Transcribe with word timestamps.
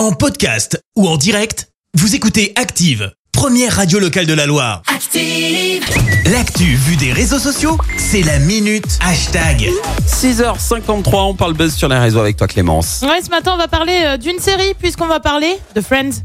En 0.00 0.12
podcast 0.12 0.82
ou 0.96 1.06
en 1.06 1.18
direct, 1.18 1.68
vous 1.92 2.14
écoutez 2.14 2.54
Active, 2.56 3.12
première 3.32 3.76
radio 3.76 3.98
locale 3.98 4.24
de 4.24 4.32
la 4.32 4.46
Loire. 4.46 4.80
Active. 4.86 5.84
L'actu 6.24 6.74
vue 6.74 6.96
des 6.96 7.12
réseaux 7.12 7.38
sociaux, 7.38 7.76
c'est 7.98 8.22
la 8.22 8.38
minute 8.38 8.98
hashtag. 9.02 9.68
6h53, 10.06 11.04
on 11.16 11.34
parle 11.34 11.52
buzz 11.52 11.74
sur 11.74 11.86
les 11.88 11.98
réseaux 11.98 12.20
avec 12.20 12.38
toi 12.38 12.46
Clémence. 12.46 13.02
Ouais, 13.02 13.20
ce 13.22 13.28
matin, 13.28 13.52
on 13.52 13.58
va 13.58 13.68
parler 13.68 13.92
euh, 14.06 14.16
d'une 14.16 14.38
série, 14.38 14.72
puisqu'on 14.72 15.06
va 15.06 15.20
parler 15.20 15.58
de 15.74 15.82
Friends. 15.82 16.22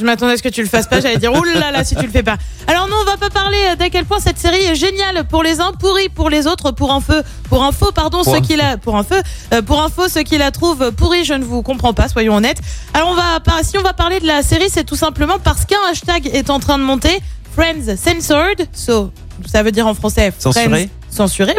Je 0.00 0.04
m'attendais 0.06 0.32
à 0.32 0.36
ce 0.38 0.42
que 0.42 0.48
tu 0.48 0.62
le 0.62 0.68
fasses 0.68 0.86
pas, 0.86 1.00
j'allais 1.02 1.18
dire 1.18 1.30
oulala 1.34 1.70
là 1.70 1.84
si 1.84 1.94
tu 1.94 2.06
le 2.06 2.10
fais 2.10 2.22
pas. 2.22 2.38
Alors 2.66 2.88
non, 2.88 2.96
on 3.02 3.04
va 3.04 3.18
pas 3.18 3.28
parler 3.28 3.58
euh, 3.70 3.76
d'à 3.76 3.90
quel 3.90 4.06
point 4.06 4.18
cette 4.18 4.38
série 4.38 4.62
est 4.64 4.74
géniale 4.74 5.26
pour 5.28 5.42
les 5.42 5.60
uns, 5.60 5.72
pourrie 5.72 6.08
pour 6.08 6.30
les 6.30 6.46
autres, 6.46 6.70
pour 6.70 6.90
un 6.90 7.02
feu, 7.02 7.22
pour 7.50 7.62
un 7.62 7.70
faux, 7.70 7.92
pardon, 7.92 8.22
Pour 8.24 8.34
ceux 8.34 8.40
qui 8.40 8.56
la, 8.56 8.78
pour 8.78 8.96
un 8.96 9.02
feu, 9.02 9.20
euh, 9.52 9.60
pour 9.60 9.86
faux, 9.94 10.08
ceux 10.08 10.22
qui 10.22 10.38
la 10.38 10.52
trouvent 10.52 10.90
pourrie, 10.92 11.24
je 11.24 11.34
ne 11.34 11.44
vous 11.44 11.62
comprends 11.62 11.92
pas, 11.92 12.08
soyons 12.08 12.34
honnêtes. 12.36 12.62
Alors 12.94 13.10
on 13.10 13.14
va, 13.14 13.62
si 13.62 13.76
on 13.76 13.82
va 13.82 13.92
parler 13.92 14.20
de 14.20 14.26
la 14.26 14.42
série, 14.42 14.70
c'est 14.70 14.84
tout 14.84 14.96
simplement 14.96 15.38
parce 15.38 15.66
qu'un 15.66 15.76
hashtag 15.90 16.30
est 16.32 16.48
en 16.48 16.60
train 16.60 16.78
de 16.78 16.84
monter, 16.84 17.20
Friends 17.54 17.94
Censored, 17.96 18.68
so, 18.72 19.10
ça 19.46 19.62
veut 19.62 19.72
dire 19.72 19.86
en 19.86 19.92
français 19.92 20.30
Friends 20.30 20.52
Censuré, 20.52 20.88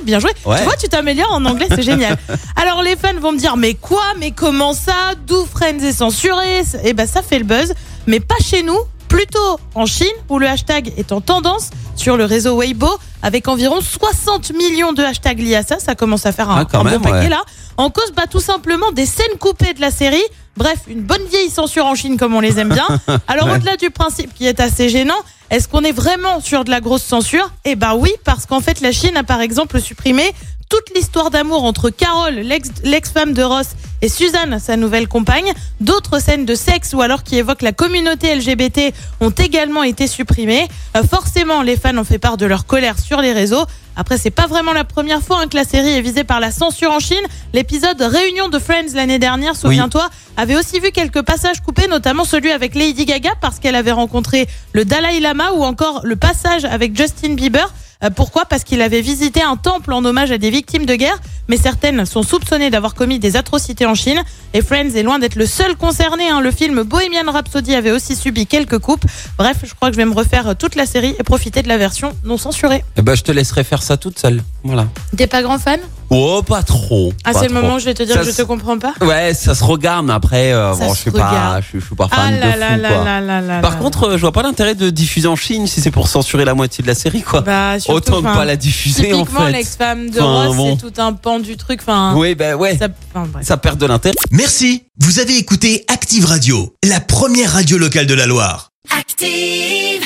bien 0.03 0.19
joué. 0.19 0.31
Ouais. 0.45 0.57
Tu 0.57 0.63
vois, 0.63 0.75
tu 0.75 0.87
t'améliores 0.89 1.31
en 1.33 1.45
anglais, 1.45 1.67
c'est 1.69 1.81
génial. 1.83 2.17
Alors 2.55 2.81
les 2.81 2.95
fans 2.95 3.13
vont 3.19 3.31
me 3.31 3.37
dire, 3.37 3.57
mais 3.57 3.73
quoi, 3.75 4.03
mais 4.19 4.31
comment 4.31 4.73
ça, 4.73 5.13
d'où 5.27 5.45
Friends 5.45 5.79
est 5.83 5.91
censuré? 5.93 6.61
Eh 6.83 6.93
ben 6.93 7.07
ça 7.07 7.21
fait 7.21 7.39
le 7.39 7.45
buzz, 7.45 7.73
mais 8.07 8.19
pas 8.19 8.35
chez 8.43 8.63
nous, 8.63 8.77
plutôt 9.07 9.59
en 9.75 9.85
Chine 9.85 10.07
où 10.29 10.39
le 10.39 10.47
hashtag 10.47 10.93
est 10.97 11.11
en 11.11 11.21
tendance 11.21 11.69
sur 11.95 12.17
le 12.17 12.25
réseau 12.25 12.57
Weibo 12.59 12.89
avec 13.21 13.47
environ 13.47 13.79
60 13.81 14.51
millions 14.53 14.93
de 14.93 15.03
hashtags 15.03 15.39
liés 15.39 15.55
à 15.55 15.63
ça. 15.63 15.80
Ça 15.80 15.95
commence 15.95 16.25
à 16.25 16.31
faire 16.31 16.49
un, 16.49 16.65
Ah, 16.71 16.77
un 16.77 16.83
même, 16.83 16.97
bon 16.97 17.09
paquet 17.09 17.25
ouais. 17.25 17.30
là. 17.30 17.43
En 17.77 17.89
cause, 17.89 18.11
bah 18.15 18.23
tout 18.30 18.39
simplement 18.39 18.91
des 18.91 19.05
scènes 19.05 19.38
coupées 19.39 19.73
de 19.73 19.81
la 19.81 19.91
série. 19.91 20.23
Bref, 20.58 20.80
une 20.88 21.02
bonne 21.02 21.23
vieille 21.30 21.49
censure 21.49 21.86
en 21.86 21.95
Chine 21.95 22.17
comme 22.17 22.33
on 22.36 22.39
les 22.41 22.59
aime 22.59 22.69
bien. 22.69 22.88
Alors 23.27 23.47
Ouais. 23.47 23.55
au-delà 23.55 23.77
du 23.77 23.89
principe 23.89 24.33
qui 24.33 24.45
est 24.47 24.59
assez 24.59 24.89
gênant, 24.89 25.15
est-ce 25.52 25.67
qu'on 25.67 25.83
est 25.83 25.91
vraiment 25.91 26.39
sur 26.39 26.63
de 26.63 26.69
la 26.69 26.80
grosse 26.80 27.03
censure? 27.03 27.52
Eh 27.66 27.75
ben 27.75 27.94
oui, 27.94 28.09
parce 28.23 28.45
qu'en 28.45 28.61
fait 28.61 28.80
la 28.80 28.94
Chine 28.94 29.17
a 29.17 29.23
par 29.23 29.41
exemple 29.41 29.81
supprimé 29.81 30.23
toute 30.72 30.95
l'histoire 30.95 31.30
d'amour 31.30 31.66
entre 31.66 31.89
Carole, 31.89 32.36
l'ex- 32.36 32.69
l'ex-femme 32.83 33.33
de 33.33 33.44
Ross, 33.44 33.67
et 34.02 34.09
Suzanne, 34.09 34.58
sa 34.59 34.77
nouvelle 34.77 35.08
compagne. 35.08 35.52
D'autres 35.80 36.19
scènes 36.19 36.45
de 36.45 36.55
sexe 36.55 36.94
ou 36.94 37.02
alors 37.02 37.22
qui 37.23 37.36
évoquent 37.38 37.61
la 37.61 37.72
communauté 37.73 38.33
LGBT 38.33 38.94
ont 39.19 39.30
également 39.30 39.83
été 39.83 40.08
supprimées. 40.08 40.67
Euh, 40.97 41.03
forcément, 41.03 41.61
les 41.61 41.75
fans 41.77 41.95
ont 41.97 42.03
fait 42.03 42.17
part 42.17 42.38
de 42.38 42.47
leur 42.47 42.66
colère 42.66 42.97
sur 42.97 43.22
les 43.22 43.31
réseaux. 43.31 43.64
Après, 43.95 44.17
c'est 44.17 44.31
pas 44.31 44.47
vraiment 44.47 44.73
la 44.73 44.86
première 44.86 45.22
fois 45.22 45.42
hein, 45.42 45.47
que 45.47 45.55
la 45.55 45.66
série 45.66 45.92
est 45.92 46.02
visée 46.02 46.23
par 46.23 46.39
la 46.39 46.49
censure 46.49 46.92
en 46.92 46.99
Chine. 46.99 47.22
L'épisode 47.53 48.02
Réunion 48.02 48.47
de 48.49 48.58
Friends 48.58 48.95
l'année 48.95 49.19
dernière, 49.19 49.55
souviens-toi, 49.55 50.09
avait 50.38 50.55
aussi 50.55 50.80
vu 50.80 50.92
quelques 50.92 51.22
passages 51.22 51.61
coupés, 51.61 51.88
notamment 51.88 52.23
celui 52.23 52.52
avec 52.52 52.73
Lady 52.73 53.05
Gaga 53.05 53.31
parce 53.39 53.59
qu'elle 53.59 53.75
avait 53.75 53.92
rencontré 53.92 54.47
le 54.72 54.83
Dalai 54.86 55.19
Lama 55.19 55.52
ou 55.53 55.64
encore 55.64 55.99
le 56.05 56.16
passage 56.16 56.66
avec 56.66 56.97
Justin 56.97 57.36
Bieber. 57.36 57.72
Euh, 58.03 58.09
Pourquoi? 58.09 58.45
Parce 58.45 58.63
qu'il 58.63 58.81
avait 58.81 59.02
visité 59.02 59.41
un 59.41 59.55
temple 59.57 59.94
en 59.94 60.03
hommage 60.05 60.31
à 60.31 60.38
des 60.38 60.49
victimes 60.49 60.85
de 60.85 60.95
guerre, 60.95 61.17
mais 61.47 61.57
certaines 61.57 62.05
sont 62.05 62.23
soupçonnées 62.23 62.69
d'avoir 62.69 62.93
commis 62.95 63.19
des 63.19 63.35
atrocités 63.35 63.85
en 63.85 63.95
Chine. 63.95 64.21
Et 64.53 64.61
Friends 64.61 64.95
est 64.95 65.03
loin 65.03 65.19
d'être 65.19 65.35
le 65.35 65.45
seul 65.45 65.75
concerné. 65.75 66.30
hein. 66.30 66.41
Le 66.41 66.52
film 66.52 66.83
Bohemian 66.83 67.31
Rhapsody 67.31 67.75
avait 67.75 67.91
aussi 67.91 68.16
subi 68.16 68.47
quelques 68.47 68.80
coupes. 68.80 69.05
Bref, 69.38 69.58
je 69.63 69.73
crois 69.73 69.89
que 69.89 69.93
je 69.95 69.97
vais 69.97 70.05
me 70.05 70.13
refaire 70.13 70.55
toute 70.58 70.75
la 70.75 70.85
série 70.85 71.16
et 71.19 71.23
profiter 71.23 71.61
de 71.61 71.67
la 71.67 71.77
version 71.77 72.11
non 72.23 72.38
censurée. 72.38 72.83
Eh 72.97 73.02
ben, 73.02 73.16
je 73.16 73.23
te 73.23 73.31
laisserai 73.31 73.63
faire 73.63 73.83
ça 73.83 73.97
toute 73.97 74.19
seule. 74.19 74.41
Voilà. 74.64 74.88
T'es 75.17 75.28
pas 75.28 75.42
grand 75.42 75.58
fan? 75.58 75.80
Oh, 76.12 76.44
pas 76.45 76.62
trop. 76.62 77.14
Ah, 77.23 77.31
c'est 77.34 77.44
le 77.48 77.54
trop. 77.54 77.62
moment 77.62 77.76
où 77.76 77.80
je 77.80 77.86
vais 77.86 77.94
te 77.94 78.04
dire 78.04 78.16
Ça 78.16 78.22
que 78.22 78.30
je 78.31 78.36
te 78.36 78.42
comprends 78.44 78.78
pas? 78.78 78.94
Ouais, 79.02 79.33
ça 79.33 79.55
se 79.55 79.64
regarde, 79.64 80.05
mais 80.05 80.14
après, 80.14 80.52
euh, 80.54 80.73
bon, 80.76 80.94
je 80.94 80.99
suis 80.99 81.11
pas, 81.11 81.60
je, 81.61 81.67
suis- 81.67 81.80
je 81.80 81.86
suis 81.86 81.95
pas 81.95 82.08
fan 82.10 82.38
là 82.39 82.54
de 82.54 82.60
là 82.60 82.76
fou, 82.76 82.82
là 82.82 82.89
quoi. 82.89 83.04
là 83.05 83.21
là 83.21 83.42
là 83.42 83.60
Par 83.61 83.80
contre, 83.80 84.04
euh, 84.10 84.17
je 84.17 84.21
vois 84.21 84.33
pas 84.33 84.44
l'intérêt 84.44 84.76
de 84.76 84.89
diffuser 84.89 85.27
en 85.27 85.36
Chine 85.38 85.67
si 85.67 85.80
c'est 85.82 85.89
pour 85.89 86.08
censurer 86.10 86.44
la 86.45 86.54
moitié 86.54 86.82
de 86.82 86.88
la 86.88 86.95
série, 86.95 87.21
quoi. 87.23 87.42
Bah, 87.42 87.80
surtout, 87.80 87.98
Autant 87.98 88.21
ne 88.21 88.36
pas 88.36 88.45
la 88.45 88.58
diffuser, 88.58 89.14
en 89.14 89.20
Typiquement, 89.21 89.45
fait. 89.48 89.52
l'ex-femme 89.54 90.10
de 90.10 90.20
Enfin, 90.20 90.48
Ross, 90.48 90.55
bon. 90.58 90.77
c'est 90.80 90.92
tout 90.92 91.02
un 91.02 91.14
pan 91.14 91.39
du 91.39 91.55
truc. 91.58 91.80
Enfin, 91.82 92.14
Oui, 92.16 92.36
ben 92.36 92.55
ouais. 92.55 92.77
ça, 92.77 92.88
enfin. 93.16 93.39
Ça 93.42 93.58
perd 93.58 93.80
de 93.80 93.86
l'intérêt. 93.86 94.16
Merci, 94.32 94.83
vous 95.00 95.20
avez 95.20 95.38
écouté 95.38 95.86
Active 95.88 96.26
Radio, 96.26 96.76
la 96.88 97.00
première 97.00 97.54
radio 97.54 97.77
locale 97.77 98.05
de 98.05 98.14
la 98.14 98.26
Loire. 98.27 98.71
Active. 98.95 100.04